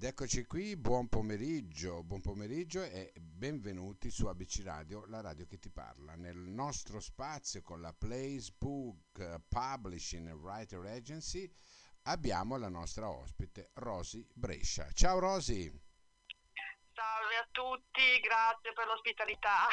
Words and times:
Ed 0.00 0.06
eccoci 0.06 0.46
qui, 0.46 0.78
buon 0.78 1.10
pomeriggio, 1.10 2.02
buon 2.02 2.22
pomeriggio 2.22 2.82
e 2.82 3.12
benvenuti 3.20 4.08
su 4.08 4.24
ABC 4.28 4.62
Radio, 4.64 5.04
la 5.08 5.20
radio 5.20 5.44
che 5.44 5.58
ti 5.58 5.68
parla. 5.68 6.14
Nel 6.14 6.38
nostro 6.38 7.00
spazio 7.00 7.60
con 7.60 7.82
la 7.82 7.92
Placebook 7.92 9.40
Publishing 9.46 10.28
and 10.28 10.40
Writer 10.40 10.86
Agency 10.86 11.52
abbiamo 12.04 12.56
la 12.56 12.70
nostra 12.70 13.10
ospite 13.10 13.72
Rosy 13.74 14.26
Brescia. 14.32 14.90
Ciao 14.92 15.18
Rosy! 15.18 15.70
Salve 16.94 17.36
a 17.36 17.46
tutti, 17.52 18.20
grazie 18.22 18.72
per 18.72 18.86
l'ospitalità. 18.86 19.66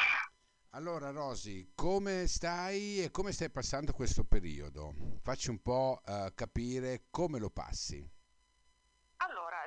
Allora 0.72 1.10
Rosy, 1.10 1.72
come 1.74 2.26
stai 2.26 3.02
e 3.02 3.10
come 3.10 3.32
stai 3.32 3.48
passando 3.48 3.94
questo 3.94 4.24
periodo? 4.24 4.94
Facci 5.22 5.48
un 5.48 5.62
po' 5.62 6.02
uh, 6.04 6.34
capire 6.34 7.06
come 7.08 7.38
lo 7.38 7.48
passi. 7.48 8.16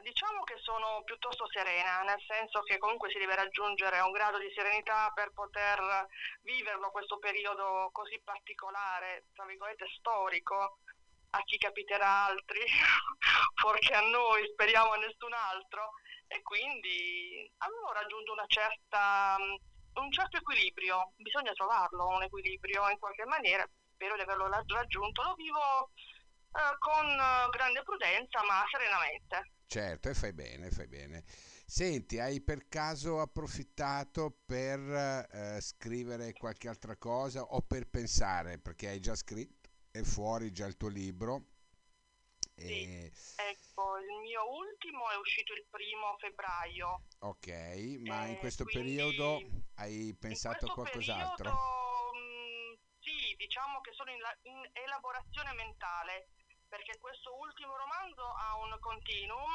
Diciamo 0.01 0.43
che 0.43 0.57
sono 0.61 1.03
piuttosto 1.03 1.47
serena, 1.49 2.01
nel 2.01 2.21
senso 2.27 2.61
che 2.61 2.77
comunque 2.77 3.09
si 3.11 3.19
deve 3.19 3.35
raggiungere 3.35 3.99
un 3.99 4.11
grado 4.11 4.39
di 4.39 4.51
serenità 4.53 5.11
per 5.13 5.31
poter 5.31 6.07
viverlo 6.41 6.89
questo 6.89 7.19
periodo 7.19 7.89
così 7.91 8.19
particolare, 8.23 9.25
tra 9.33 9.45
virgolette 9.45 9.85
storico, 9.97 10.79
a 11.31 11.43
chi 11.43 11.57
capiterà 11.57 12.25
altri, 12.25 12.59
forse 13.61 13.93
a 13.93 14.01
noi, 14.01 14.47
speriamo 14.51 14.91
a 14.91 14.97
nessun 14.97 15.33
altro, 15.33 15.91
e 16.27 16.41
quindi 16.41 17.51
avevo 17.57 17.91
raggiunto 17.91 18.31
una 18.31 18.45
certa, 18.47 19.35
un 19.37 20.11
certo 20.11 20.37
equilibrio, 20.37 21.13
bisogna 21.17 21.51
trovarlo 21.53 22.07
un 22.07 22.23
equilibrio 22.23 22.89
in 22.89 22.97
qualche 22.97 23.25
maniera, 23.25 23.67
spero 23.93 24.15
di 24.15 24.21
averlo 24.21 24.49
raggiunto, 24.49 25.21
lo 25.21 25.35
vivo 25.35 25.91
eh, 26.53 26.77
con 26.79 27.05
eh, 27.07 27.49
grande 27.49 27.83
prudenza 27.83 28.43
ma 28.43 28.63
serenamente. 28.69 29.53
Certo, 29.65 30.09
e 30.09 30.13
fai 30.13 30.33
bene, 30.33 30.69
fai 30.69 30.87
bene. 30.87 31.23
Senti, 31.65 32.19
hai 32.19 32.41
per 32.41 32.67
caso 32.67 33.21
approfittato 33.21 34.41
per 34.45 34.79
eh, 34.79 35.61
scrivere 35.61 36.33
qualche 36.33 36.67
altra 36.67 36.97
cosa 36.97 37.41
o 37.43 37.61
per 37.61 37.87
pensare, 37.87 38.59
perché 38.59 38.89
hai 38.89 38.99
già 38.99 39.15
scritto, 39.15 39.69
è 39.89 40.01
fuori 40.01 40.51
già 40.51 40.65
il 40.65 40.75
tuo 40.75 40.89
libro? 40.89 41.45
Sì, 42.57 42.83
ecco, 43.37 43.97
il 43.97 44.19
mio 44.21 44.43
ultimo 44.51 45.09
è 45.09 45.15
uscito 45.15 45.53
il 45.53 45.65
primo 45.69 46.17
febbraio. 46.19 47.05
Ok, 47.19 47.47
ma 48.05 48.25
in 48.25 48.37
questo 48.37 48.65
periodo 48.65 49.39
hai 49.75 50.13
pensato 50.19 50.65
a 50.65 50.73
qualcos'altro? 50.73 51.49
Periodo, 51.49 52.11
mh, 52.11 52.77
sì, 52.99 53.35
diciamo 53.37 53.79
che 53.79 53.93
sono 53.93 54.11
in, 54.11 54.19
la, 54.19 54.37
in 54.41 54.69
elaborazione 54.73 55.53
mentale 55.53 56.27
perché 56.71 56.97
questo 56.99 57.35
ultimo 57.35 57.75
romanzo 57.75 58.23
ha 58.23 58.55
un 58.55 58.79
continuum 58.79 59.51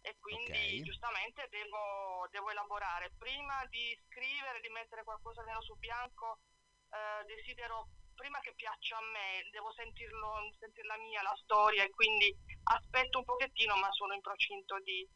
e 0.00 0.16
quindi 0.18 0.56
okay. 0.56 0.82
giustamente 0.82 1.46
devo, 1.50 2.26
devo, 2.30 2.48
elaborare. 2.48 3.12
Prima 3.18 3.60
di 3.68 3.92
scrivere, 4.08 4.62
di 4.62 4.72
mettere 4.72 5.04
qualcosa 5.04 5.42
nero 5.42 5.60
su 5.60 5.76
bianco, 5.76 6.40
eh, 6.88 7.26
desidero, 7.26 7.88
prima 8.14 8.40
che 8.40 8.54
piaccia 8.54 8.96
a 8.96 9.04
me, 9.12 9.44
devo 9.50 9.70
sentirlo, 9.72 10.48
sentirla 10.58 10.96
mia, 10.96 11.20
la 11.20 11.36
storia 11.44 11.84
e 11.84 11.90
quindi 11.90 12.34
aspetto 12.72 13.18
un 13.18 13.24
pochettino 13.24 13.76
ma 13.76 13.92
sono 13.92 14.14
in 14.14 14.22
procinto 14.22 14.80
di, 14.80 15.06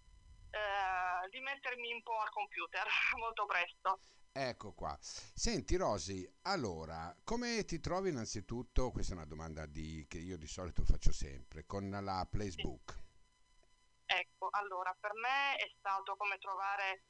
eh, 0.51 1.29
di 1.31 1.41
mettermi 1.41 1.93
un 1.93 2.03
po' 2.03 2.19
al 2.19 2.31
computer 2.31 2.87
molto 3.19 3.47
presto. 3.47 4.01
Ecco 4.33 4.73
qua. 4.73 4.97
Senti 5.01 5.77
Rosy, 5.77 6.25
allora, 6.43 7.15
come 7.25 7.65
ti 7.65 7.81
trovi 7.81 8.11
innanzitutto, 8.11 8.91
questa 8.91 9.15
è 9.15 9.17
una 9.17 9.27
domanda 9.27 9.67
di, 9.67 10.07
che 10.09 10.19
io 10.19 10.39
di 10.39 10.47
solito 10.47 10.85
faccio 10.85 11.13
sempre, 11.13 11.67
con 11.67 11.91
la 11.91 12.27
Placebook? 12.31 12.93
Sì. 12.93 13.09
Ecco, 14.07 14.49
allora, 14.51 14.97
per 14.99 15.13
me 15.15 15.57
è 15.57 15.71
stato 15.79 16.17
come 16.17 16.39
trovare, 16.39 17.03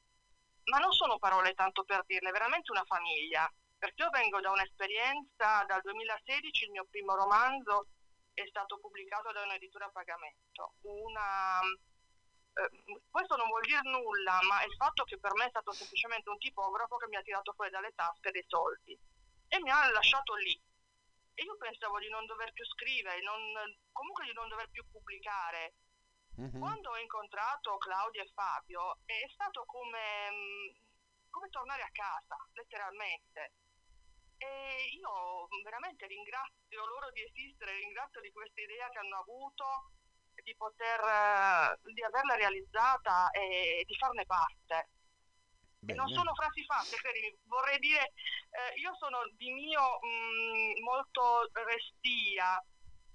ma 0.64 0.78
non 0.78 0.92
sono 0.92 1.18
parole 1.18 1.54
tanto 1.54 1.84
per 1.84 2.04
dirle, 2.06 2.30
veramente 2.30 2.70
una 2.70 2.84
famiglia, 2.84 3.50
perché 3.78 4.02
io 4.02 4.10
vengo 4.10 4.40
da 4.40 4.50
un'esperienza, 4.50 5.64
dal 5.64 5.80
2016 5.82 6.64
il 6.64 6.70
mio 6.70 6.86
primo 6.90 7.14
romanzo 7.14 7.86
è 8.32 8.46
stato 8.48 8.78
pubblicato 8.78 9.32
da 9.32 9.42
un'editura 9.42 9.86
a 9.86 9.90
pagamento, 9.90 10.74
una 10.82 11.60
eh, 12.60 13.00
questo 13.10 13.36
non 13.36 13.48
vuol 13.48 13.62
dire 13.62 13.80
nulla, 13.82 14.38
ma 14.42 14.62
il 14.64 14.74
fatto 14.76 15.04
che 15.04 15.18
per 15.18 15.32
me 15.34 15.46
è 15.46 15.48
stato 15.50 15.72
semplicemente 15.72 16.28
un 16.28 16.38
tipografo 16.38 16.96
che 16.96 17.08
mi 17.08 17.16
ha 17.16 17.22
tirato 17.22 17.52
fuori 17.54 17.70
dalle 17.70 17.92
tasche 17.94 18.30
dei 18.30 18.44
soldi 18.46 18.98
e 19.48 19.60
mi 19.60 19.70
ha 19.70 19.90
lasciato 19.90 20.34
lì. 20.34 20.52
E 21.34 21.42
io 21.42 21.56
pensavo 21.56 21.98
di 21.98 22.08
non 22.08 22.26
dover 22.26 22.52
più 22.52 22.64
scrivere, 22.66 23.22
non, 23.22 23.40
comunque 23.92 24.24
di 24.26 24.32
non 24.32 24.48
dover 24.48 24.68
più 24.70 24.84
pubblicare. 24.90 25.74
Mm-hmm. 26.40 26.60
Quando 26.60 26.90
ho 26.90 26.98
incontrato 26.98 27.78
Claudia 27.78 28.22
e 28.22 28.30
Fabio 28.34 28.98
è 29.04 29.26
stato 29.32 29.64
come, 29.64 30.30
mm, 30.30 30.68
come 31.30 31.48
tornare 31.48 31.82
a 31.82 31.90
casa, 31.92 32.36
letteralmente. 32.52 33.52
E 34.36 34.88
io 34.96 35.48
veramente 35.62 36.06
ringrazio 36.06 36.86
loro 36.86 37.10
di 37.10 37.22
esistere, 37.22 37.76
ringrazio 37.76 38.20
di 38.20 38.30
questa 38.32 38.60
idea 38.60 38.88
che 38.88 38.98
hanno 38.98 39.18
avuto 39.18 39.92
di 40.42 40.54
poter 40.56 41.00
eh, 41.00 41.92
di 41.92 42.02
averla 42.02 42.34
realizzata 42.34 43.30
e 43.30 43.84
di 43.86 43.94
farne 43.96 44.26
parte. 44.26 44.88
Non 45.80 46.08
sono 46.08 46.34
frasi 46.34 46.62
fatte, 46.64 46.96
credimi, 46.96 47.34
vorrei 47.44 47.78
dire, 47.78 48.12
eh, 48.50 48.78
io 48.80 48.94
sono 48.96 49.18
di 49.36 49.50
mio 49.50 49.98
mh, 49.98 50.06
mm, 50.06 50.84
molto 50.84 51.48
restia 51.52 52.62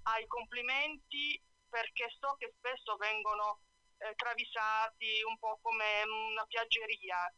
ai 0.02 0.26
complimenti 0.26 1.40
perché 1.68 2.08
so 2.18 2.34
che 2.38 2.52
spesso 2.56 2.96
vengono 2.96 3.60
eh, 3.98 4.14
travisati 4.16 5.22
un 5.26 5.38
po' 5.38 5.58
come 5.62 6.02
una 6.32 6.44
piaggeria, 6.46 7.32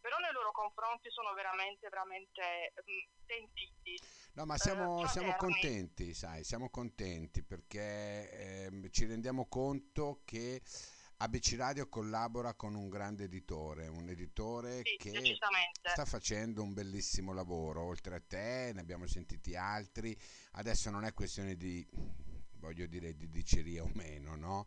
però 0.00 0.16
nei 0.18 0.32
loro 0.32 0.50
confronti 0.52 1.10
sono 1.10 1.32
veramente, 1.34 1.88
veramente 1.88 2.72
mh, 2.74 2.90
mm, 2.90 3.24
sentiti. 3.26 4.00
No, 4.34 4.44
ma 4.46 4.56
siamo, 4.56 5.04
eh, 5.04 5.08
siamo 5.08 5.34
contenti, 5.36 6.14
sai, 6.14 6.44
siamo 6.44 6.70
contenti 6.70 7.42
perché 7.42 8.30
eh, 8.30 8.88
ci 8.90 9.06
rendiamo 9.06 9.46
conto 9.48 10.22
che 10.24 10.62
ABC 11.22 11.56
Radio 11.56 11.88
collabora 11.88 12.54
con 12.54 12.74
un 12.74 12.88
grande 12.88 13.24
editore, 13.24 13.88
un 13.88 14.08
editore 14.08 14.80
sì, 14.84 14.96
che 14.96 15.36
sta 15.82 16.06
facendo 16.06 16.62
un 16.62 16.72
bellissimo 16.72 17.34
lavoro, 17.34 17.82
oltre 17.82 18.16
a 18.16 18.22
te 18.26 18.70
ne 18.72 18.80
abbiamo 18.80 19.06
sentiti 19.06 19.54
altri, 19.54 20.18
adesso 20.52 20.88
non 20.88 21.04
è 21.04 21.12
questione 21.12 21.56
di, 21.56 21.86
voglio 22.54 22.86
dire, 22.86 23.14
di 23.14 23.28
diceria 23.28 23.82
o 23.82 23.90
meno, 23.94 24.34
no? 24.34 24.66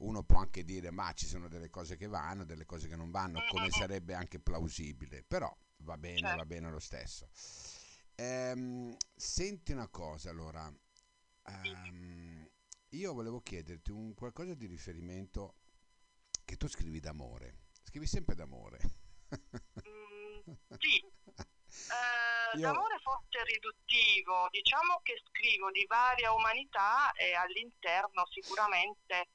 Uno 0.00 0.22
può 0.22 0.38
anche 0.38 0.64
dire 0.64 0.90
ma 0.90 1.12
ci 1.12 1.26
sono 1.26 1.48
delle 1.48 1.68
cose 1.68 1.96
che 1.96 2.06
vanno, 2.06 2.44
delle 2.44 2.64
cose 2.64 2.88
che 2.88 2.96
non 2.96 3.10
vanno, 3.10 3.42
come 3.50 3.70
sarebbe 3.70 4.14
anche 4.14 4.38
plausibile, 4.40 5.22
però 5.22 5.54
va 5.78 5.96
bene, 5.98 6.18
certo. 6.18 6.36
va 6.36 6.46
bene 6.46 6.70
lo 6.70 6.78
stesso. 6.78 7.28
Ehm, 8.14 8.96
senti 9.14 9.72
una 9.72 9.88
cosa 9.88 10.30
allora, 10.30 10.72
ehm, 11.44 12.48
io 12.90 13.12
volevo 13.12 13.40
chiederti 13.40 13.90
un 13.90 14.14
qualcosa 14.14 14.54
di 14.54 14.66
riferimento 14.66 15.56
che 16.44 16.56
tu 16.56 16.68
scrivi 16.68 17.00
d'amore, 17.00 17.66
scrivi 17.84 18.06
sempre 18.06 18.34
d'amore. 18.34 18.78
Mm, 19.86 20.40
sì, 20.78 20.96
eh, 21.36 22.58
io... 22.58 22.60
l'amore 22.60 22.98
forse 22.98 23.44
riduttivo, 23.44 24.48
diciamo 24.50 25.00
che 25.02 25.20
scrivo 25.28 25.70
di 25.70 25.84
varia 25.86 26.32
umanità 26.32 27.12
e 27.12 27.34
all'interno 27.34 28.26
sicuramente 28.30 29.28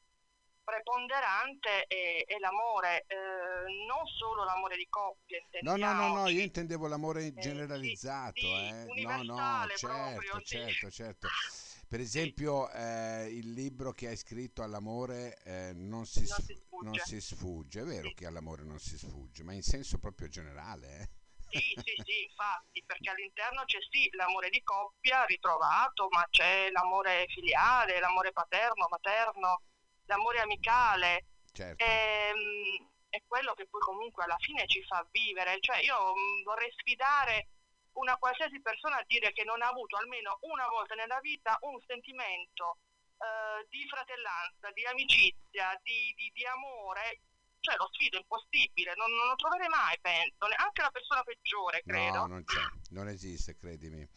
preponderante 0.66 1.86
è, 1.88 2.26
è 2.26 2.38
l'amore, 2.40 3.06
eh, 3.08 3.86
non 3.88 4.06
solo 4.08 4.44
l'amore 4.44 4.76
di 4.76 4.88
coppia. 4.90 5.40
No, 5.62 5.78
no, 5.78 5.94
no, 5.94 6.14
no, 6.14 6.28
io 6.28 6.42
intendevo 6.42 6.88
l'amore 6.88 7.34
generalizzato. 7.34 8.36
Eh, 8.36 8.86
sì, 8.88 8.92
sì, 8.94 9.00
eh. 9.00 9.04
No, 9.04 9.24
no, 9.24 9.68
certo, 9.68 9.88
proprio, 9.88 10.42
certo, 10.42 10.90
certo. 10.90 11.28
Per 11.88 12.00
esempio, 12.00 12.70
eh, 12.72 13.30
il 13.30 13.54
libro 13.54 13.92
che 13.92 14.08
hai 14.08 14.18
scritto 14.18 14.64
all'amore 14.64 15.38
eh, 15.44 15.72
non, 15.76 16.06
si 16.06 16.26
non, 16.28 16.42
si 16.42 16.66
non, 16.82 16.98
si 16.98 17.22
sfugge. 17.22 17.82
È 17.82 17.86
vero 17.86 18.12
che 18.16 18.26
all'amore 18.26 18.64
non 18.64 18.80
si 18.80 18.98
sfugge, 18.98 19.44
ma 19.44 19.54
in 19.54 19.62
senso 19.62 20.00
proprio 20.00 20.28
generale. 20.28 21.00
Eh. 21.00 21.10
Sì, 21.48 21.82
sì, 21.86 22.02
sì, 22.04 22.24
infatti, 22.24 22.84
perché 22.86 23.12
all'interno 23.12 23.64
c'è 23.66 23.78
sì 23.90 24.10
l'amore 24.14 24.50
di 24.50 24.62
coppia 24.64 25.24
ritrovato, 25.26 26.08
ma 26.10 26.26
c'è 26.30 26.70
l'amore 26.72 27.26
filiale, 27.28 28.00
l'amore 28.00 28.32
paterno, 28.34 28.88
materno, 28.90 29.62
l'amore 30.06 30.40
amicale. 30.40 31.26
Certo. 31.52 31.84
E, 31.84 31.88
ehm, 31.88 32.90
è 33.10 33.22
quello 33.26 33.54
che 33.54 33.68
poi 33.68 33.82
comunque 33.82 34.24
alla 34.24 34.38
fine 34.40 34.68
ci 34.68 34.84
fa 34.84 35.06
vivere. 35.12 35.58
Cioè 35.60 35.80
io 35.80 36.14
mm, 36.14 36.44
vorrei 36.44 36.72
sfidare 36.78 37.48
una 37.94 38.18
qualsiasi 38.18 38.60
persona 38.62 38.98
a 38.98 39.06
dire 39.08 39.32
che 39.32 39.44
non 39.44 39.62
ha 39.62 39.68
avuto 39.68 39.96
almeno 39.96 40.38
una 40.42 40.68
volta 40.68 40.96
nella 40.96 41.20
vita 41.22 41.58
un 41.62 41.80
sentimento 41.88 42.80
eh, 43.16 43.66
di 43.70 43.88
fratellanza, 43.88 44.72
di 44.74 44.86
amicizia, 44.86 45.80
di, 45.82 46.14
di, 46.16 46.32
di, 46.34 46.46
amore. 46.46 47.22
Cioè 47.60 47.78
lo 47.78 47.90
sfido, 47.94 48.18
è 48.18 48.20
impossibile, 48.20 48.94
non, 48.96 49.10
non, 49.10 49.28
lo 49.28 49.36
troverei 49.36 49.70
mai, 49.70 49.98
penso, 50.00 50.46
neanche 50.46 50.82
la 50.84 50.92
persona 50.92 51.24
peggiore, 51.24 51.82
credo. 51.84 52.20
No, 52.20 52.28
non 52.28 52.44
c'è, 52.44 52.62
non 52.92 53.08
esiste, 53.08 53.58
credimi. 53.58 54.08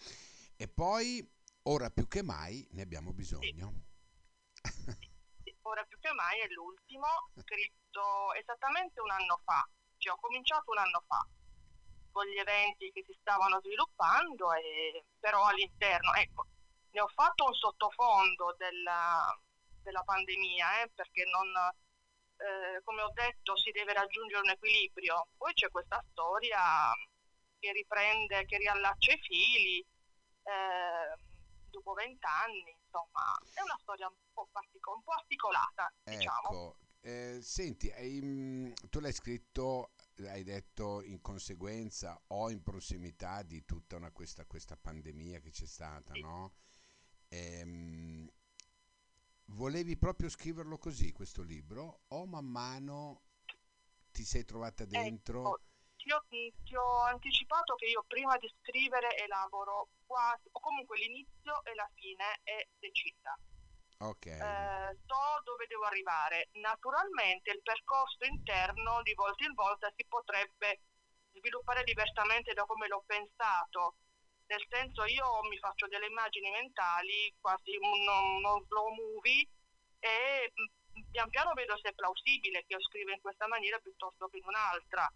E 0.54 0.68
poi, 0.68 1.26
ora 1.62 1.88
più 1.88 2.06
che 2.08 2.22
mai, 2.22 2.66
ne 2.72 2.82
abbiamo 2.82 3.12
bisogno. 3.12 3.72
Sì 3.72 3.87
ora 5.68 5.84
più 5.84 5.98
che 6.00 6.12
mai 6.12 6.40
è 6.40 6.48
l'ultimo, 6.48 7.06
scritto 7.40 8.32
esattamente 8.34 9.00
un 9.00 9.10
anno 9.10 9.40
fa, 9.44 9.66
cioè 9.98 10.14
ho 10.14 10.20
cominciato 10.20 10.70
un 10.70 10.78
anno 10.78 11.02
fa 11.06 11.26
con 12.10 12.26
gli 12.26 12.38
eventi 12.38 12.90
che 12.90 13.04
si 13.06 13.16
stavano 13.20 13.60
sviluppando, 13.60 14.52
e, 14.54 15.04
però 15.20 15.44
all'interno, 15.44 16.12
ecco, 16.14 16.46
ne 16.90 17.00
ho 17.00 17.08
fatto 17.08 17.44
un 17.44 17.54
sottofondo 17.54 18.54
della, 18.56 19.38
della 19.82 20.02
pandemia, 20.02 20.82
eh, 20.82 20.90
perché 20.94 21.24
non, 21.24 21.46
eh, 22.38 22.82
come 22.82 23.02
ho 23.02 23.10
detto, 23.12 23.56
si 23.56 23.70
deve 23.70 23.92
raggiungere 23.92 24.42
un 24.42 24.50
equilibrio. 24.50 25.28
Poi 25.36 25.52
c'è 25.52 25.70
questa 25.70 26.02
storia 26.10 26.92
che 27.58 27.72
riprende, 27.72 28.46
che 28.46 28.56
riallaccia 28.56 29.12
i 29.12 29.18
fili 29.18 29.78
eh, 29.78 31.14
dopo 31.70 31.92
vent'anni, 31.92 32.77
insomma, 32.88 33.38
è 33.54 33.60
una 33.62 33.78
storia 33.80 34.08
un 34.08 34.14
po', 34.32 34.48
partico- 34.50 34.94
un 34.94 35.02
po 35.02 35.12
articolata, 35.12 35.92
diciamo. 36.02 36.48
Ecco, 36.48 36.78
eh, 37.00 37.38
senti, 37.42 37.90
hai, 37.90 38.20
mm, 38.22 38.72
tu 38.90 39.00
l'hai 39.00 39.12
scritto, 39.12 39.92
hai 40.26 40.42
detto 40.42 41.02
in 41.02 41.20
conseguenza 41.20 42.20
o 42.28 42.50
in 42.50 42.62
prossimità 42.62 43.42
di 43.42 43.64
tutta 43.64 43.96
una, 43.96 44.10
questa, 44.10 44.44
questa 44.46 44.76
pandemia 44.76 45.40
che 45.40 45.50
c'è 45.50 45.66
stata, 45.66 46.14
Sì. 46.14 46.20
no? 46.20 46.52
Ehm, 47.28 48.28
volevi 49.46 49.96
proprio 49.96 50.28
scriverlo 50.28 50.78
così, 50.78 51.12
questo 51.12 51.42
libro, 51.42 52.00
o 52.08 52.26
man 52.26 52.46
mano 52.46 53.22
ti 54.10 54.24
sei 54.24 54.44
trovata 54.44 54.84
dentro? 54.84 55.40
Ecco, 55.40 55.60
ti 55.98 56.10
ho, 56.12 56.24
ti 56.28 56.74
ho 56.76 57.02
anticipato 57.04 57.74
che 57.74 57.86
io 57.86 58.04
prima 58.06 58.36
di 58.38 58.48
scrivere 58.60 59.16
elaboro 59.18 59.88
quasi, 60.06 60.48
o 60.52 60.60
comunque 60.60 60.96
l'inizio 60.96 61.62
e 61.64 61.74
la 61.74 61.88
fine 61.94 62.40
è 62.42 62.66
decisa. 62.78 63.36
Ok, 64.00 64.26
Eh, 64.26 64.96
so 65.06 65.42
dove 65.42 65.66
devo 65.66 65.84
arrivare. 65.84 66.48
Naturalmente 66.62 67.50
il 67.50 67.60
percorso 67.62 68.24
interno 68.24 69.02
di 69.02 69.12
volta 69.14 69.44
in 69.44 69.54
volta 69.54 69.92
si 69.96 70.06
potrebbe 70.06 70.80
sviluppare 71.34 71.82
diversamente 71.82 72.54
da 72.54 72.64
come 72.64 72.86
l'ho 72.86 73.02
pensato. 73.04 73.96
Nel 74.46 74.64
senso 74.70 75.04
io 75.04 75.42
mi 75.50 75.58
faccio 75.58 75.88
delle 75.88 76.06
immagini 76.06 76.48
mentali, 76.50 77.34
quasi 77.40 77.76
uno, 77.76 78.38
uno 78.38 78.64
slow 78.66 78.88
movie, 78.94 79.46
e 79.98 80.52
mm, 80.54 81.10
pian 81.10 81.28
piano 81.28 81.52
vedo 81.54 81.76
se 81.78 81.90
è 81.90 81.92
plausibile 81.92 82.64
che 82.66 82.74
io 82.74 82.80
scriva 82.80 83.12
in 83.12 83.20
questa 83.20 83.46
maniera 83.48 83.78
piuttosto 83.78 84.28
che 84.28 84.38
in 84.38 84.46
un'altra. 84.46 85.12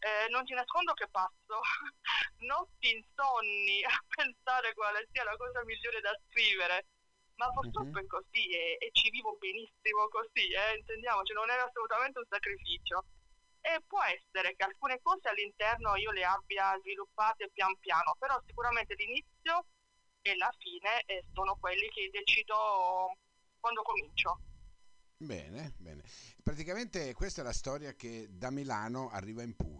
Eh, 0.00 0.28
non 0.30 0.44
ti 0.44 0.54
nascondo 0.54 0.94
che 0.94 1.08
passo 1.08 1.60
notti 2.48 2.88
insonni 2.90 3.84
a 3.84 3.92
pensare 4.08 4.72
quale 4.72 5.06
sia 5.12 5.24
la 5.24 5.36
cosa 5.36 5.62
migliore 5.64 6.00
da 6.00 6.16
scrivere, 6.28 6.86
ma 7.36 7.50
purtroppo 7.52 7.98
Mhm. 7.98 8.04
è 8.04 8.06
così 8.06 8.48
e, 8.48 8.76
e 8.80 8.88
ci 8.92 9.10
vivo 9.10 9.36
benissimo 9.38 10.08
così, 10.08 10.48
eh, 10.52 10.76
intendiamoci, 10.78 11.32
non 11.34 11.50
è 11.50 11.56
assolutamente 11.56 12.18
un 12.18 12.26
sacrificio. 12.28 13.04
E 13.62 13.78
può 13.86 14.02
essere 14.02 14.56
che 14.56 14.64
alcune 14.64 15.00
cose 15.02 15.28
all'interno 15.28 15.94
io 15.96 16.10
le 16.12 16.24
abbia 16.24 16.78
sviluppate 16.80 17.50
pian 17.52 17.76
piano, 17.78 18.16
però 18.18 18.40
sicuramente 18.46 18.94
l'inizio 18.94 19.66
e 20.22 20.34
la 20.36 20.50
fine 20.58 21.02
eh, 21.04 21.24
sono 21.34 21.56
quelli 21.60 21.86
che 21.90 22.08
decido 22.10 23.12
quando 23.60 23.82
comincio. 23.82 24.40
Bene, 25.18 25.74
bene. 25.76 26.02
Praticamente 26.42 27.12
questa 27.12 27.42
è 27.42 27.44
la 27.44 27.52
storia 27.52 27.92
che 27.92 28.26
da 28.30 28.50
Milano 28.50 29.10
arriva 29.10 29.42
in 29.42 29.54
Puglia. 29.54 29.79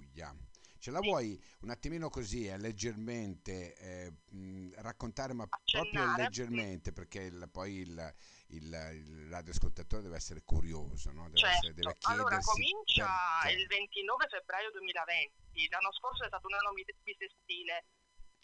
Ce 0.80 0.90
la 0.90 1.00
vuoi 1.00 1.38
un 1.60 1.68
attimino 1.70 2.08
così, 2.08 2.46
eh, 2.46 2.56
leggermente 2.56 3.74
eh, 3.76 4.12
mh, 4.34 4.80
raccontare, 4.80 5.34
ma 5.34 5.46
proprio 5.46 5.80
Accennare, 5.82 6.14
sì. 6.14 6.20
leggermente, 6.22 6.92
perché 6.92 7.20
il- 7.20 7.48
poi 7.52 7.74
il, 7.80 8.14
il- 8.48 8.90
il 8.94 9.28
radioascoltatore 9.28 10.02
deve 10.02 10.16
essere 10.16 10.40
curioso, 10.42 11.12
no? 11.12 11.28
Deve, 11.28 11.48
essere- 11.48 11.74
deve 11.74 11.92
Certo, 11.92 12.08
allora 12.08 12.38
comincia 12.38 13.06
perché. 13.42 13.60
il 13.60 13.66
29 13.66 14.26
febbraio 14.28 14.70
2020, 14.70 15.68
l'anno 15.68 15.92
scorso 15.92 16.24
è 16.24 16.28
stato 16.28 16.46
un 16.46 16.54
anno 16.54 16.72
bis- 16.72 16.96
bisestile 17.02 17.84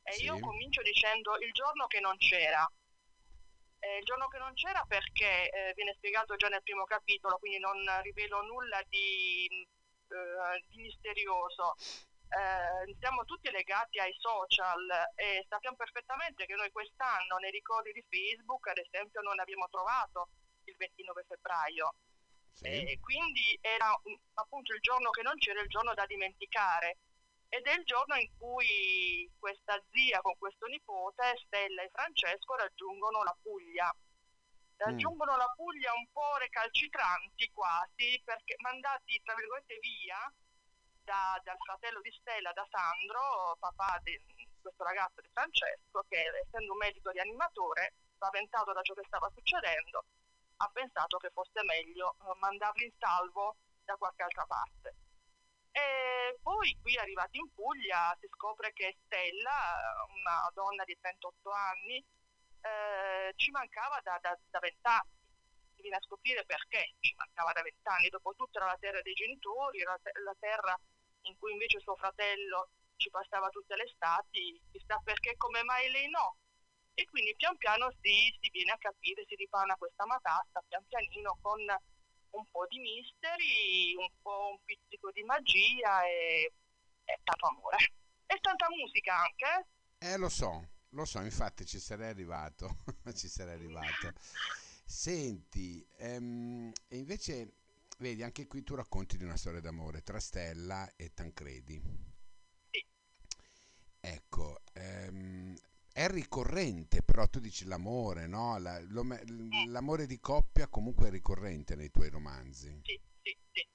e 0.03 0.13
Sì. 0.13 0.25
io 0.25 0.39
comincio 0.39 0.83
dicendo 0.83 1.39
il 1.39 1.51
giorno 1.53 1.87
che 1.87 2.01
non 2.01 2.17
c'era. 2.19 2.71
Eh, 3.79 3.99
il 3.99 4.05
giorno 4.05 4.29
che 4.29 4.39
non 4.39 4.53
c'era 4.55 4.85
perché 4.87 5.49
eh, 5.51 5.73
viene 5.75 5.95
spiegato 5.97 6.37
già 6.37 6.49
nel 6.49 6.63
primo 6.63 6.85
capitolo, 6.85 7.39
quindi 7.39 7.59
non 7.59 7.77
rivelo 8.03 8.43
nulla 8.43 8.83
di, 8.89 9.49
di 10.69 10.83
misterioso. 10.83 11.75
Eh, 12.29 12.97
siamo 12.99 13.25
tutti 13.25 13.51
legati 13.51 13.99
ai 13.99 14.15
social 14.19 14.89
e 15.15 15.47
sappiamo 15.49 15.77
perfettamente 15.77 16.45
che 16.45 16.55
noi 16.55 16.71
quest'anno 16.71 17.37
nei 17.39 17.51
ricordi 17.51 17.93
di 17.93 18.05
Facebook, 18.09 18.67
ad 18.67 18.79
esempio, 18.79 19.21
non 19.21 19.39
abbiamo 19.39 19.69
trovato 19.69 20.29
il 20.65 20.77
29 20.77 21.25
febbraio. 21.29 21.95
Sì? 22.53 22.67
E 22.67 22.99
quindi 23.01 23.57
era 23.61 23.95
un- 24.05 24.19
appunto 24.35 24.73
il 24.75 24.81
giorno 24.81 25.11
che 25.11 25.23
non 25.23 25.37
c'era 25.37 25.61
il 25.61 25.69
giorno 25.69 25.95
da 25.95 26.07
dimenticare 26.07 26.99
ed 27.49 27.65
è 27.65 27.75
il 27.79 27.85
giorno 27.85 28.17
in 28.17 28.29
cui 28.39 29.31
questa 29.39 29.81
zia 29.93 30.21
con 30.21 30.37
questo 30.37 30.67
nipote, 30.67 31.39
Stella 31.45 31.83
e 31.83 31.91
Francesco, 31.91 32.57
raggiungono 32.57 33.23
la 33.23 33.37
Puglia. 33.41 33.95
Raggiungono 34.77 35.37
la 35.37 35.53
Puglia 35.57 35.93
un 35.95 36.07
po' 36.13 36.37
recalcitranti 36.39 37.51
quasi, 37.53 38.21
perché 38.25 38.57
mandati 38.59 39.21
tra 39.25 39.35
virgolette 39.35 39.79
via 39.81 40.19
da- 41.03 41.41
dal 41.43 41.57
fratello 41.59 42.01
di 42.01 42.11
Stella, 42.11 42.53
da 42.53 42.67
Sandro, 42.71 43.57
papà 43.59 44.01
di 44.03 44.19
questo 44.61 44.85
ragazzo 44.85 45.21
di 45.21 45.31
Francesco, 45.33 46.05
che 46.09 46.27
essendo 46.45 46.73
un 46.73 46.79
medico 46.79 47.11
rianimatore, 47.11 47.95
spaventato 48.15 48.73
da 48.73 48.83
ciò 48.83 48.95
che 48.95 49.05
stava 49.07 49.31
succedendo, 49.33 50.05
ha 50.59 50.69
pensato 50.73 51.19
che 51.19 51.31
fosse 51.31 51.63
meglio 51.65 52.17
eh, 52.21 52.39
mandarli 52.39 52.85
in 52.85 52.93
salvo 52.99 53.57
da 53.85 53.95
qualche 53.97 54.23
altra 54.23 54.45
parte. 54.47 54.95
E 55.71 56.39
poi 56.43 56.77
qui 56.81 56.97
arrivati 56.97 57.39
in 57.39 57.53
Puglia 57.53 58.17
si 58.19 58.27
scopre 58.33 58.73
che 58.73 58.97
Stella, 59.05 60.05
una 60.09 60.51
donna 60.55 60.85
di 60.85 60.97
38 60.99 61.51
anni, 61.51 62.05
eh, 62.61 63.33
ci 63.37 63.51
mancava 63.51 64.01
da, 64.03 64.19
da, 64.21 64.37
da 64.51 64.59
20 64.59 64.79
anni. 64.83 65.11
Si 65.75 65.83
viene 65.83 65.97
a 65.97 66.03
scoprire 66.03 66.45
perché 66.45 66.95
ci 67.01 67.15
mancava 67.17 67.53
da 67.53 67.63
20 67.63 67.81
anni. 67.89 68.09
Dopo 68.09 68.35
tutto 68.35 68.59
era 68.59 68.67
la 68.67 68.79
terra 68.81 69.03
dei 69.03 69.15
genitori, 69.15 69.81
era 69.81 69.93
la 69.93 69.99
te- 70.03 70.21
la 70.21 70.35
terra 70.39 70.79
in 71.23 71.37
cui 71.39 71.53
invece 71.53 71.81
suo 71.81 71.97
fratello 71.97 72.71
ci 72.97 73.11
passava 73.11 73.49
tutte 73.51 73.77
le 73.77 73.85
estati, 73.85 74.61
chissà 74.71 74.99
perché, 75.05 75.37
come 75.37 75.63
mai 75.65 75.91
lei 75.91 76.09
no. 76.09 76.37
E 76.95 77.05
quindi 77.07 77.35
pian 77.37 77.57
piano 77.59 77.91
si, 78.01 78.35
si 78.41 78.49
viene 78.51 78.73
a 78.73 78.79
capire, 78.79 79.25
si 79.29 79.35
ripana 79.35 79.77
questa 79.77 80.07
matassa, 80.07 80.63
pian 80.67 80.83
pianino 80.87 81.37
con 81.43 81.61
un 82.31 82.47
po' 82.51 82.67
di 82.69 82.79
misteri, 82.79 83.95
un 83.97 84.09
po' 84.23 84.49
un 84.53 84.59
pizzico 84.65 85.11
di 85.11 85.23
magia 85.25 86.07
e, 86.07 86.53
e 87.05 87.19
tanto 87.23 87.47
amore. 87.47 87.77
E 88.27 88.39
tanta 88.41 88.67
musica 88.71 89.15
anche. 89.21 89.67
eh. 89.99 90.13
Eh, 90.13 90.17
lo 90.17 90.29
so, 90.29 90.69
lo 90.97 91.05
so, 91.05 91.21
infatti 91.21 91.65
ci 91.65 91.79
sarei 91.79 92.09
arrivato, 92.11 92.77
ci 93.15 93.29
sarei 93.29 93.55
arrivato. 93.55 94.13
Senti, 94.85 95.87
ehm, 95.99 96.73
e 96.89 96.97
invece, 96.97 97.55
vedi, 97.99 98.23
anche 98.23 98.47
qui 98.47 98.63
tu 98.63 98.75
racconti 98.75 99.17
di 99.17 99.25
una 99.25 99.37
storia 99.37 99.61
d'amore 99.61 100.03
tra 100.03 100.19
Stella 100.21 100.91
e 100.97 101.13
Tancredi. 101.15 101.81
Sì. 102.71 102.85
Ecco, 104.01 104.61
ehm, 104.75 105.55
è 105.93 106.09
ricorrente, 106.09 107.03
però 107.03 107.27
tu 107.29 107.41
dici 107.41 107.65
l'amore, 107.65 108.27
no? 108.27 108.59
La- 108.59 108.81
l'ome- 108.81 109.23
l'amore 109.69 110.07
di 110.07 110.21
coppia 110.21 110.69
comunque 110.69 111.09
è 111.09 111.11
ricorrente 111.11 111.75
nei 111.75 111.91
tuoi 111.91 112.11
romanzi. 112.11 112.81
Sì, 112.85 113.01
sì, 113.23 113.37
sì. 113.53 113.67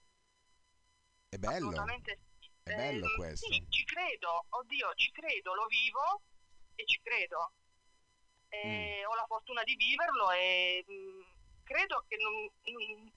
È 1.29 1.37
bello, 1.37 1.67
Assolutamente 1.67 2.19
sì. 2.39 2.49
è 2.63 2.75
bello 2.75 3.05
Ehm, 3.07 3.15
questo. 3.15 3.47
Sì, 3.47 3.65
ci 3.69 3.83
credo, 3.85 4.45
oddio, 4.49 4.93
ci 4.95 5.11
credo, 5.11 5.53
lo 5.55 5.65
vivo 5.67 6.21
e 6.81 6.85
ci 6.85 6.99
credo. 7.01 7.53
Mm. 8.51 9.05
Ho 9.07 9.15
la 9.15 9.25
fortuna 9.27 9.63
di 9.63 9.75
viverlo 9.75 10.31
e 10.31 10.83
mh, 10.85 11.63
credo 11.63 12.03
che, 12.07 12.17
non, 12.17 12.33
non- 12.73 13.11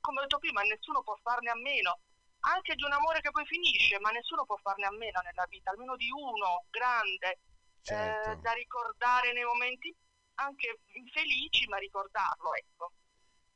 come 0.00 0.18
ho 0.18 0.22
detto 0.22 0.38
prima, 0.38 0.62
nessuno 0.62 1.02
può 1.02 1.16
farne 1.22 1.50
a 1.50 1.54
meno. 1.56 2.00
Anche 2.40 2.74
di 2.74 2.82
un 2.82 2.92
amore 2.92 3.20
che 3.20 3.30
poi 3.30 3.44
finisce, 3.44 4.00
ma 4.00 4.10
nessuno 4.10 4.44
può 4.46 4.56
farne 4.56 4.86
a 4.86 4.90
meno 4.90 5.20
nella 5.20 5.46
vita, 5.48 5.70
almeno 5.70 5.94
di 5.96 6.10
uno 6.10 6.64
grande, 6.70 7.28
eh, 7.30 7.40
Certo. 7.82 8.40
da 8.40 8.52
ricordare 8.52 9.32
nei 9.32 9.44
momenti 9.44 9.94
anche 10.36 10.80
infelici, 10.94 11.66
ma 11.68 11.76
ricordarlo, 11.76 12.54
ecco. 12.54 12.92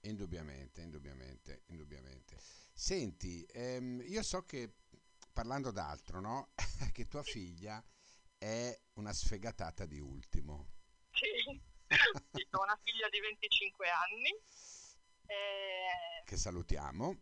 Indubbiamente, 0.02 0.82
indubbiamente, 0.82 1.62
indubbiamente. 1.68 2.36
Senti, 2.74 3.42
ehm, 3.52 4.02
io 4.04 4.22
so 4.22 4.44
che 4.44 4.74
parlando 5.32 5.70
d'altro, 5.70 6.20
no? 6.20 6.52
Che 6.92 7.06
tua 7.06 7.22
figlia 7.22 7.82
è 8.44 8.78
una 8.94 9.12
sfegatata 9.14 9.86
di 9.86 9.98
ultimo. 10.00 10.66
Sì, 11.12 11.62
sì, 12.32 12.46
ho 12.50 12.62
una 12.62 12.78
figlia 12.82 13.08
di 13.08 13.20
25 13.20 13.88
anni. 13.88 14.28
eh, 15.26 16.22
Che 16.24 16.36
salutiamo. 16.36 17.16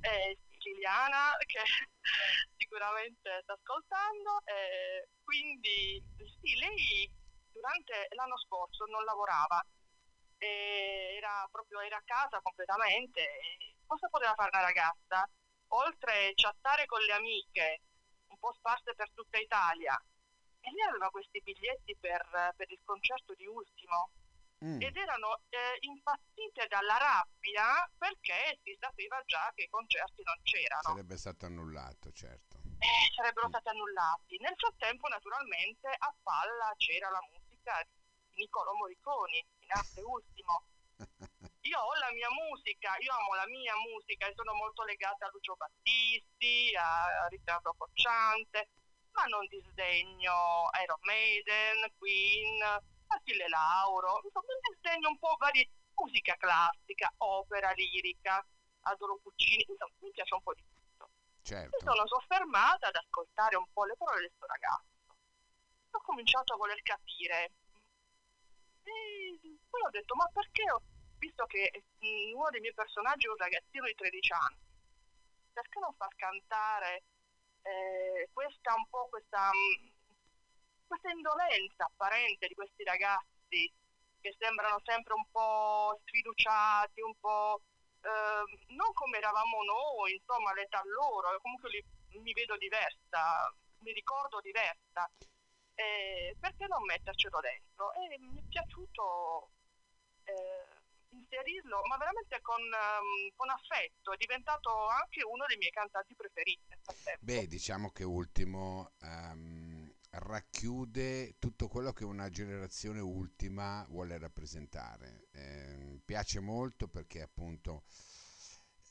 è 0.00 0.36
siciliana 0.50 1.36
che 1.46 1.60
sicuramente 2.58 3.40
sta 3.42 3.54
ascoltando. 3.54 4.40
eh, 4.44 5.08
quindi 5.24 6.02
sì, 6.16 6.54
lei 6.56 7.10
durante 7.52 8.06
l'anno 8.10 8.36
scorso 8.38 8.84
non 8.86 9.04
lavorava 9.04 9.64
era 10.38 11.46
proprio 11.50 11.80
era 11.80 11.96
a 11.96 12.02
casa 12.04 12.40
completamente. 12.42 13.22
Cosa 13.86 14.08
poteva 14.08 14.34
fare 14.34 14.50
una 14.52 14.62
ragazza? 14.66 15.28
Oltre 15.72 16.28
a 16.28 16.32
chattare 16.34 16.86
con 16.86 17.00
le 17.02 17.12
amiche, 17.12 17.80
un 18.28 18.38
po' 18.38 18.52
sparse 18.54 18.94
per 18.94 19.10
tutta 19.12 19.38
Italia, 19.38 19.96
e 20.60 20.70
lei 20.70 20.88
aveva 20.88 21.10
questi 21.10 21.40
biglietti 21.42 21.96
per, 21.96 22.54
per 22.56 22.70
il 22.70 22.80
concerto 22.84 23.34
di 23.34 23.46
Ultimo. 23.46 24.10
Mm. 24.62 24.78
ed 24.78 24.94
erano 24.94 25.40
eh, 25.48 25.78
impazzite 25.80 26.66
dalla 26.68 26.98
rabbia 26.98 27.90
perché 27.96 28.60
si 28.62 28.76
sapeva 28.78 29.18
già 29.24 29.50
che 29.54 29.62
i 29.62 29.70
concerti 29.70 30.22
non 30.22 30.36
c'erano. 30.42 30.82
Sarebbe 30.82 31.16
stato 31.16 31.46
annullato, 31.46 32.12
certo. 32.12 32.60
Eh, 32.76 33.08
sarebbero 33.16 33.46
mm. 33.46 33.52
stati 33.56 33.68
annullati. 33.68 34.36
Nel 34.38 34.54
frattempo, 34.56 35.08
naturalmente, 35.08 35.88
a 35.88 36.14
palla 36.22 36.74
c'era 36.76 37.08
la 37.08 37.24
musica 37.32 37.82
di 37.88 38.44
Niccolò 38.44 38.74
Morriconi, 38.74 39.42
in 39.60 39.70
arte 39.72 40.00
ultimo. 40.02 40.64
Io 41.64 41.78
ho 41.78 41.94
la 42.00 42.10
mia 42.12 42.28
musica, 42.32 42.96
io 42.98 43.12
amo 43.12 43.34
la 43.34 43.46
mia 43.46 43.74
musica 43.76 44.26
e 44.26 44.32
sono 44.34 44.54
molto 44.54 44.82
legata 44.84 45.26
a 45.26 45.30
Lucio 45.30 45.56
Battisti, 45.56 46.74
a 46.74 47.26
Riccardo 47.28 47.74
Cocciante, 47.76 48.68
ma 49.20 49.26
non 49.26 49.46
disdegno 49.48 50.70
Iron 50.82 51.00
Maiden, 51.02 51.92
Queen, 51.98 52.56
Achille 53.08 53.48
Lauro, 53.48 54.20
insomma 54.24 54.46
un 54.48 54.74
disegno 54.74 55.08
un 55.08 55.18
po' 55.18 55.36
vari, 55.38 55.68
musica 55.94 56.34
classica, 56.36 57.12
opera 57.18 57.70
lirica, 57.72 58.44
adoro 58.88 59.18
Puccini, 59.22 59.64
insomma 59.68 59.92
mi 60.00 60.10
piace 60.10 60.34
un 60.34 60.42
po' 60.42 60.54
di 60.54 60.64
tutto. 60.72 61.10
Certo. 61.42 61.76
Mi 61.76 61.84
sono 61.84 62.06
soffermata 62.06 62.88
ad 62.88 62.96
ascoltare 62.96 63.56
un 63.56 63.66
po' 63.72 63.84
le 63.84 63.96
parole 63.96 64.20
del 64.20 64.32
suo 64.36 64.46
ragazzo. 64.46 64.88
Ho 65.90 66.00
cominciato 66.00 66.54
a 66.54 66.56
voler 66.56 66.80
capire. 66.82 67.52
E 68.84 69.38
poi 69.68 69.82
ho 69.82 69.90
detto, 69.90 70.14
ma 70.14 70.26
perché, 70.32 70.70
ho, 70.70 70.80
visto 71.18 71.44
che 71.44 71.84
uno 72.32 72.48
dei 72.50 72.60
miei 72.60 72.72
personaggi 72.72 73.26
è 73.26 73.30
un 73.30 73.36
ragazzino 73.36 73.84
di 73.84 73.94
13 73.94 74.32
anni, 74.32 74.58
perché 75.52 75.78
non 75.78 75.92
far 75.94 76.14
cantare 76.16 77.02
eh, 77.62 78.28
questa 78.32 78.74
un 78.74 78.86
po' 78.88 79.08
questa 79.08 79.50
questa 80.86 81.10
indolenza 81.10 81.84
apparente 81.84 82.48
di 82.48 82.54
questi 82.54 82.82
ragazzi 82.82 83.72
che 84.20 84.34
sembrano 84.38 84.80
sempre 84.84 85.14
un 85.14 85.24
po' 85.30 86.00
sfiduciati, 86.04 87.00
un 87.00 87.14
po' 87.18 87.62
eh, 88.02 88.74
non 88.74 88.92
come 88.92 89.18
eravamo 89.18 89.62
noi, 89.62 90.14
insomma, 90.14 90.52
l'età 90.52 90.82
loro, 90.84 91.38
comunque 91.40 91.70
li, 91.70 91.84
mi 92.20 92.32
vedo 92.32 92.56
diversa, 92.56 93.54
mi 93.80 93.92
ricordo 93.92 94.40
diversa. 94.40 95.08
Eh, 95.74 96.36
perché 96.38 96.66
non 96.66 96.84
mettercelo 96.84 97.40
dentro? 97.40 97.94
E 97.94 98.18
mi 98.18 98.38
è 98.38 98.44
piaciuto 98.48 99.50
eh, 100.24 100.79
inserirlo, 101.10 101.80
ma 101.88 101.96
veramente 101.96 102.40
con, 102.40 102.60
um, 102.60 103.30
con, 103.34 103.50
affetto, 103.50 104.12
è 104.12 104.16
diventato 104.16 104.70
anche 104.88 105.22
uno 105.24 105.44
dei 105.46 105.56
miei 105.56 105.70
cantanti 105.70 106.14
preferiti. 106.14 106.74
Beh, 107.20 107.46
diciamo 107.46 107.90
che 107.90 108.04
ultimo... 108.04 108.92
Um 109.02 109.92
racchiude 110.10 111.36
tutto 111.38 111.68
quello 111.68 111.92
che 111.92 112.04
una 112.04 112.28
generazione 112.28 113.00
ultima 113.00 113.86
vuole 113.88 114.18
rappresentare. 114.18 115.28
Eh, 115.32 116.00
piace 116.04 116.40
molto 116.40 116.88
perché 116.88 117.22
appunto 117.22 117.84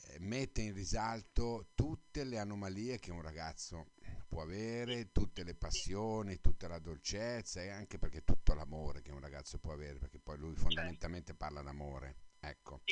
eh, 0.07 0.19
mette 0.19 0.61
in 0.61 0.73
risalto 0.73 1.67
tutte 1.75 2.23
le 2.23 2.39
anomalie 2.39 2.99
che 2.99 3.11
un 3.11 3.21
ragazzo 3.21 3.91
può 4.29 4.41
avere, 4.43 5.11
tutte 5.11 5.43
le 5.43 5.55
passioni, 5.55 6.39
tutta 6.39 6.69
la 6.69 6.79
dolcezza 6.79 7.61
e 7.61 7.69
anche 7.69 7.97
perché 7.97 8.23
tutto 8.23 8.53
l'amore 8.53 9.01
che 9.01 9.11
un 9.11 9.19
ragazzo 9.19 9.57
può 9.57 9.73
avere, 9.73 9.99
perché 9.99 10.19
poi 10.19 10.37
lui 10.37 10.55
fondamentalmente 10.55 11.33
parla 11.33 11.61
d'amore. 11.61 12.15
Ecco 12.39 12.83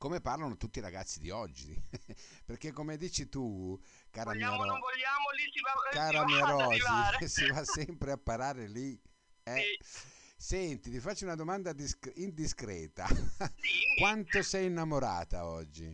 come 0.00 0.22
parlano 0.22 0.56
tutti 0.56 0.78
i 0.78 0.82
ragazzi 0.82 1.20
di 1.20 1.28
oggi. 1.28 1.78
Perché 2.46 2.72
come 2.72 2.96
dici 2.96 3.28
tu, 3.28 3.78
cara 4.08 4.32
vogliamo, 4.32 4.62
mia, 4.62 4.72
ro- 4.72 4.78
vogliamo, 4.78 5.30
lì 5.36 5.52
si 5.52 5.60
va, 5.60 5.72
cara 5.90 6.24
mia 6.24 6.44
Rosi, 6.46 7.28
si 7.28 7.46
va 7.50 7.62
sempre 7.64 8.12
a 8.12 8.16
parare 8.16 8.66
lì. 8.66 8.98
Eh? 9.42 9.78
Sì. 9.78 10.18
Senti, 10.38 10.90
ti 10.90 11.00
faccio 11.00 11.26
una 11.26 11.34
domanda 11.34 11.74
disc- 11.74 12.12
indiscreta. 12.14 13.06
Sì. 13.06 13.94
Quanto 13.98 14.42
sei 14.42 14.68
innamorata 14.68 15.44
oggi? 15.44 15.84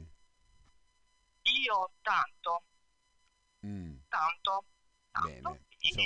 Io 1.43 1.90
tanto. 2.00 2.62
Mm. 3.66 3.99
Tanto. 4.08 4.64
tanto. 5.11 5.28
Bene. 5.28 5.40
So, 5.42 5.99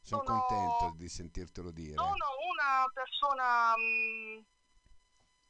sono, 0.00 0.22
sono 0.22 0.22
contento 0.22 0.94
di 0.96 1.08
sentirtelo 1.08 1.70
dire. 1.70 1.94
Sono 1.94 2.26
una 2.52 2.84
persona 2.92 3.76
mh, 3.76 4.38
mm, 4.38 4.42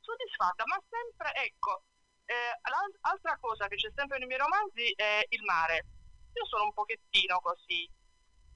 soddisfatta, 0.00 0.64
ma 0.66 0.82
sempre, 0.88 1.32
ecco, 1.34 1.84
eh, 2.26 2.58
l'altra 3.00 3.38
cosa 3.38 3.68
che 3.68 3.76
c'è 3.76 3.90
sempre 3.94 4.18
nei 4.18 4.26
miei 4.26 4.40
romanzi 4.40 4.90
è 4.96 5.24
il 5.28 5.42
mare. 5.42 5.86
Io 6.34 6.46
sono 6.46 6.64
un 6.64 6.72
pochettino 6.72 7.38
così, 7.40 7.88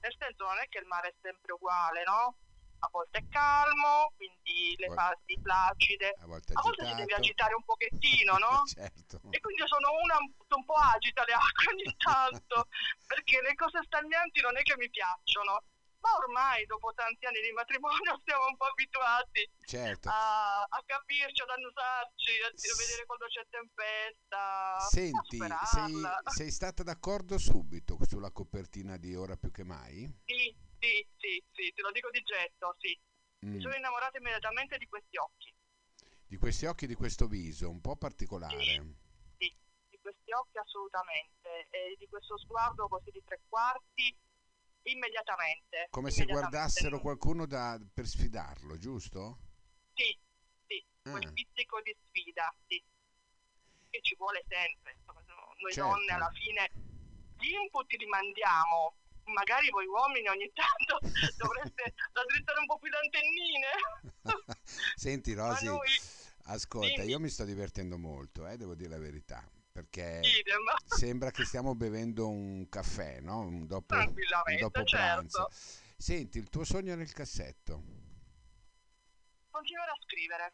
nel 0.01 0.15
senso 0.17 0.45
non 0.45 0.59
è 0.59 0.67
che 0.67 0.79
il 0.79 0.85
mare 0.85 1.09
è 1.09 1.15
sempre 1.21 1.53
uguale, 1.53 2.03
no? 2.03 2.35
A 2.79 2.89
volte 2.91 3.19
è 3.19 3.27
calmo, 3.29 4.13
quindi 4.15 4.75
le 4.77 4.89
fasi 4.93 5.37
placide, 5.41 6.15
a 6.19 6.25
volte, 6.25 6.53
a 6.53 6.61
volte 6.61 6.85
si 6.85 6.95
deve 6.95 7.13
agitare 7.13 7.53
un 7.53 7.63
pochettino, 7.63 8.37
no? 8.37 8.63
certo. 8.71 9.21
E 9.29 9.39
quindi 9.39 9.63
sono 9.67 9.91
una 10.01 10.17
un 10.19 10.65
po' 10.65 10.73
agita 10.73 11.23
le 11.25 11.33
acque 11.33 11.73
ogni 11.73 11.95
tanto, 11.97 12.67
perché 13.05 13.41
le 13.41 13.55
cose 13.55 13.79
stagnanti 13.83 14.41
non 14.41 14.57
è 14.57 14.61
che 14.61 14.75
mi 14.77 14.89
piacciono 14.89 15.63
ma 15.99 16.15
ormai 16.15 16.65
dopo 16.65 16.93
tanti 16.93 17.25
anni 17.25 17.41
di 17.41 17.51
matrimonio 17.51 18.19
siamo 18.25 18.45
un 18.47 18.55
po' 18.55 18.65
abituati 18.65 19.49
certo. 19.65 20.09
a, 20.09 20.61
a, 20.63 20.83
capirci, 20.85 21.41
ad 21.41 21.49
annusarci, 21.49 22.31
a, 22.43 22.47
a 22.47 22.77
vedere 22.77 23.05
quando 23.05 23.25
c'è 23.27 23.45
tempesta. 23.49 24.79
Senti, 24.89 25.37
sei, 25.65 26.01
sei, 26.25 26.51
stata 26.51 26.83
d'accordo 26.83 27.37
subito 27.37 27.97
sulla 28.07 28.31
copertina 28.31 28.97
di 28.97 29.15
Ora 29.15 29.35
più 29.35 29.51
che 29.51 29.63
mai? 29.63 30.09
Sì, 30.25 30.55
sì, 30.79 31.05
sì, 31.17 31.43
sì 31.51 31.71
te 31.73 31.81
lo 31.81 31.91
dico 31.91 32.09
di 32.09 32.21
getto, 32.21 32.75
sì. 32.79 32.97
Mm. 33.45 33.53
Mi 33.53 33.61
sono 33.61 33.75
innamorata 33.75 34.17
immediatamente 34.17 34.77
di 34.77 34.87
questi 34.87 35.17
occhi. 35.17 35.53
Di 36.27 36.37
questi 36.37 36.65
occhi, 36.65 36.87
di 36.87 36.95
questo 36.95 37.27
viso, 37.27 37.69
un 37.69 37.81
po' 37.81 37.95
particolare. 37.95 38.61
Sì, 38.61 38.95
sì 39.37 39.55
di 39.89 39.97
questi 40.01 40.31
occhi 40.31 40.57
assolutamente, 40.57 41.67
e 41.69 41.95
di 41.97 42.07
questo 42.07 42.37
sguardo 42.37 42.87
così 42.87 43.11
di 43.11 43.23
tre 43.23 43.41
quarti 43.47 44.15
immediatamente. 44.83 45.87
Come 45.89 46.11
se 46.11 46.25
guardassero 46.25 46.99
qualcuno 46.99 47.45
da, 47.45 47.79
per 47.93 48.05
sfidarlo, 48.05 48.77
giusto? 48.77 49.39
Sì, 49.93 50.17
sì, 50.67 50.83
ah. 51.03 51.11
quel 51.11 51.33
pizzico 51.33 51.81
di 51.81 51.95
sfida, 52.05 52.53
sì. 52.67 52.81
Che 53.89 53.99
ci 54.01 54.15
vuole 54.15 54.43
sempre. 54.47 54.97
Noi 55.59 55.73
certo. 55.73 55.89
donne 55.89 56.13
alla 56.13 56.31
fine 56.31 56.71
gli 57.37 57.51
input 57.51 57.91
li 57.93 58.05
mandiamo. 58.05 58.95
Magari 59.33 59.69
voi 59.69 59.85
uomini 59.85 60.27
ogni 60.27 60.51
tanto 60.53 60.99
dovreste 61.37 61.93
raddrizzare 62.11 62.59
un 62.59 62.65
po' 62.65 62.79
più 62.79 62.89
le 62.89 62.97
antennine. 62.97 63.67
Senti 64.95 65.33
Rosy, 65.33 65.65
noi... 65.65 65.87
ascolta, 66.45 67.03
io 67.03 67.19
mi 67.19 67.29
sto 67.29 67.45
divertendo 67.45 67.97
molto, 67.97 68.47
eh, 68.47 68.57
devo 68.57 68.75
dire 68.75 68.89
la 68.89 68.99
verità 68.99 69.47
perché 69.71 70.19
Idem. 70.23 70.63
sembra 70.85 71.31
che 71.31 71.45
stiamo 71.45 71.75
bevendo 71.75 72.27
un 72.27 72.67
caffè, 72.67 73.19
no? 73.21 73.39
Un 73.39 73.65
dopo, 73.65 73.95
un 73.95 74.13
dopo 74.59 74.83
certo. 74.83 74.87
pranzo. 74.87 75.49
Senti, 75.97 76.37
il 76.37 76.49
tuo 76.49 76.63
sogno 76.63 76.95
nel 76.95 77.11
cassetto? 77.11 77.83
Continuare 79.49 79.91
a 79.91 79.97
scrivere, 80.03 80.53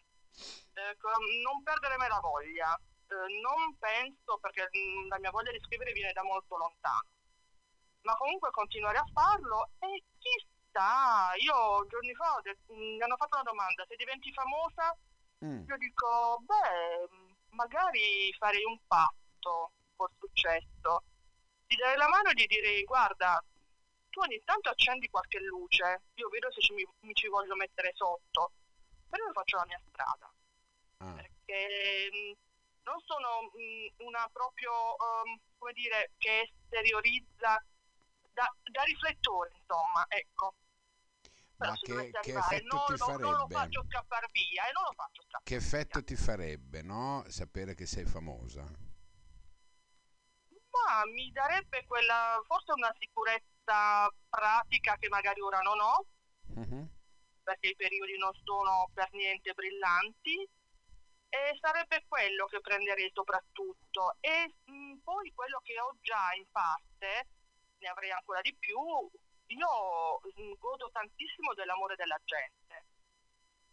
eh, 0.73 0.97
non 1.43 1.63
perdere 1.63 1.97
mai 1.97 2.09
la 2.09 2.19
voglia. 2.19 2.75
Eh, 2.75 3.41
non 3.41 3.77
penso, 3.77 4.37
perché 4.39 4.69
mm, 4.75 5.07
la 5.09 5.19
mia 5.19 5.29
voglia 5.29 5.51
di 5.51 5.59
scrivere 5.61 5.91
viene 5.91 6.11
da 6.11 6.23
molto 6.23 6.57
lontano, 6.57 7.09
ma 8.05 8.15
comunque 8.15 8.51
continuare 8.51 8.97
a 8.97 9.09
farlo 9.11 9.69
e 9.79 10.03
chissà, 10.17 11.33
io 11.41 11.85
giorni 11.87 12.13
fa 12.13 12.39
mi 12.69 13.01
hanno 13.01 13.17
fatto 13.17 13.35
una 13.35 13.49
domanda, 13.49 13.85
se 13.87 13.95
diventi 13.95 14.31
famosa, 14.31 14.95
mm. 15.43 15.67
io 15.67 15.77
dico, 15.77 16.41
beh 16.45 17.33
magari 17.55 18.33
farei 18.37 18.63
un 18.63 18.77
patto 18.87 19.71
col 19.95 20.11
successo, 20.19 21.03
di 21.65 21.75
dare 21.75 21.97
la 21.97 22.07
mano 22.07 22.29
e 22.29 22.33
di 22.33 22.45
dire 22.45 22.83
guarda, 22.83 23.43
tu 24.09 24.19
ogni 24.19 24.41
tanto 24.45 24.69
accendi 24.69 25.09
qualche 25.09 25.39
luce, 25.39 26.03
io 26.13 26.29
vedo 26.29 26.51
se 26.51 26.61
ci, 26.61 26.73
mi, 26.73 26.87
mi, 27.01 27.13
ci 27.13 27.27
voglio 27.27 27.55
mettere 27.55 27.91
sotto, 27.95 28.51
però 29.09 29.25
io 29.25 29.33
faccio 29.33 29.57
la 29.57 29.65
mia 29.65 29.81
strada. 29.89 30.31
Ah. 30.97 31.13
Perché 31.13 32.09
mm, 32.13 32.31
non 32.83 32.99
sono 33.03 33.51
mm, 33.57 34.07
una 34.07 34.29
proprio, 34.31 34.71
um, 34.95 35.39
come 35.57 35.73
dire, 35.73 36.11
che 36.17 36.41
esteriorizza 36.41 37.61
da, 38.35 38.53
da 38.71 38.83
riflettore, 38.83 39.51
insomma, 39.57 40.05
ecco. 40.09 40.53
Ma 41.57 41.73
che, 41.79 42.11
che 42.21 42.33
effetto 42.35 42.75
non, 42.75 42.85
ti 42.85 42.97
farebbe? 42.97 43.23
Non 43.23 43.37
lo 43.37 43.47
faccio 43.47 43.85
scappare 43.87 44.27
via 44.33 44.67
e 44.67 44.71
non 44.73 44.83
lo 44.83 44.91
faccio 44.93 45.21
scappare 45.21 45.43
Che 45.45 45.55
effetto 45.55 45.99
via. 45.99 46.07
ti 46.07 46.15
farebbe, 46.15 46.81
no? 46.81 47.23
Sapere 47.29 47.73
che 47.75 47.85
sei 47.85 48.05
famosa? 48.05 48.61
Ma 50.69 51.05
mi 51.05 51.31
darebbe 51.31 51.85
quella, 51.85 52.41
forse 52.45 52.73
una 52.73 52.93
sicurezza 52.99 54.11
pratica 54.29 54.97
che 54.97 55.07
magari 55.07 55.39
ora 55.39 55.61
non 55.61 55.79
ho. 55.79 56.05
Uh-huh. 56.47 56.87
perché 57.41 57.69
i 57.69 57.75
periodi 57.75 58.17
non 58.17 58.31
sono 58.43 58.89
per 58.93 59.11
niente 59.13 59.53
brillanti 59.53 60.47
e 61.27 61.57
sarebbe 61.59 62.05
quello 62.07 62.45
che 62.45 62.61
prenderei 62.61 63.09
soprattutto 63.13 64.15
e 64.19 64.53
mh, 64.65 64.71
mm, 64.71 64.97
poi 65.03 65.33
quello 65.33 65.59
che 65.63 65.79
ho 65.79 65.97
già 66.01 66.33
in 66.37 66.45
parte, 66.51 67.27
ne 67.85 67.89
avrei 67.89 68.11
ancora 68.11 68.41
di 68.41 68.55
più, 68.57 68.77
io 68.79 69.69
mm, 70.41 70.53
godo 70.57 70.89
tantissimo 70.91 71.53
dell'amore 71.53 71.95
della 71.95 72.19
gente. 72.25 72.85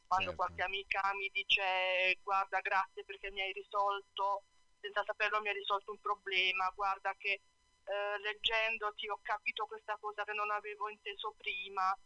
Quando 0.06 0.36
certo. 0.36 0.44
qualche 0.44 0.62
amica 0.62 1.00
mi 1.14 1.30
dice 1.32 2.18
guarda 2.22 2.60
grazie 2.60 3.04
perché 3.04 3.30
mi 3.30 3.40
hai 3.40 3.52
risolto, 3.52 4.44
senza 4.78 5.02
saperlo 5.04 5.40
mi 5.40 5.48
hai 5.48 5.54
risolto 5.54 5.90
un 5.90 6.00
problema, 6.00 6.70
guarda 6.74 7.14
che 7.16 7.40
eh, 7.84 8.18
leggendoti 8.20 9.08
ho 9.08 9.18
capito 9.22 9.64
questa 9.64 9.96
cosa 9.98 10.24
che 10.24 10.34
non 10.34 10.50
avevo 10.50 10.90
inteso 10.90 11.32
prima. 11.38 11.96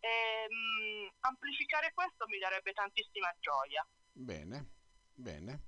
E, 0.00 0.46
mh, 0.50 1.14
amplificare 1.20 1.92
questo 1.94 2.26
mi 2.26 2.38
darebbe 2.38 2.72
tantissima 2.72 3.32
gioia. 3.38 3.86
Bene, 4.12 4.70
bene. 5.14 5.62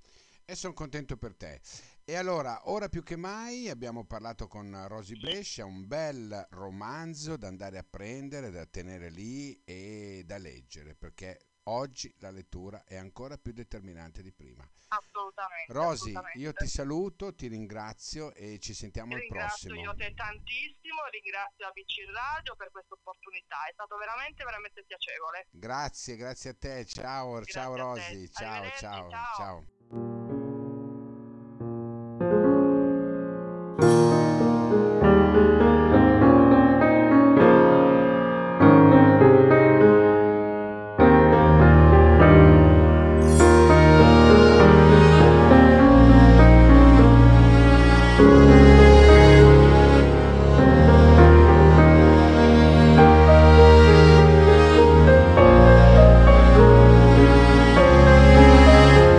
E 0.48 0.54
sono 0.54 0.74
contento 0.74 1.16
per 1.16 1.34
te. 1.34 1.60
E 2.04 2.14
allora, 2.14 2.70
ora 2.70 2.88
più 2.88 3.02
che 3.02 3.16
mai 3.16 3.68
abbiamo 3.68 4.04
parlato 4.04 4.46
con 4.46 4.86
Rosy 4.86 5.18
Brescia, 5.18 5.64
un 5.64 5.88
bel 5.88 6.46
romanzo 6.50 7.36
da 7.36 7.48
andare 7.48 7.78
a 7.78 7.84
prendere, 7.88 8.52
da 8.52 8.64
tenere 8.64 9.10
lì 9.10 9.60
e 9.64 10.22
da 10.24 10.38
leggere, 10.38 10.94
perché 10.94 11.48
oggi 11.64 12.14
la 12.18 12.30
lettura 12.30 12.84
è 12.84 12.94
ancora 12.94 13.36
più 13.38 13.52
determinante 13.52 14.22
di 14.22 14.30
prima. 14.30 14.62
Assolutamente. 14.86 15.72
Rosy, 15.72 16.10
assolutamente. 16.10 16.38
io 16.38 16.52
ti 16.52 16.68
saluto, 16.68 17.34
ti 17.34 17.48
ringrazio 17.48 18.32
e 18.32 18.60
ci 18.60 18.72
sentiamo 18.72 19.16
ti 19.16 19.22
al 19.22 19.26
prossimo. 19.26 19.74
Ringrazio 19.74 20.04
io 20.04 20.08
te 20.08 20.14
tantissimo, 20.14 21.06
ringrazio 21.10 21.66
ABC 21.66 21.92
Radio 22.14 22.54
per 22.54 22.70
questa 22.70 22.94
opportunità, 22.94 23.66
è 23.68 23.72
stato 23.72 23.96
veramente 23.96 24.44
veramente 24.44 24.84
piacevole. 24.84 25.48
Grazie, 25.50 26.14
grazie 26.14 26.50
a 26.50 26.54
te, 26.54 26.84
ciao, 26.86 27.32
grazie 27.32 27.52
ciao 27.52 27.74
Rosy, 27.74 28.28
ciao, 28.28 28.70
ciao, 28.76 29.10
ciao. 29.10 29.34
ciao. 29.34 29.75